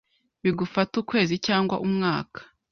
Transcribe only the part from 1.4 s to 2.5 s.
cyangwa umwaka,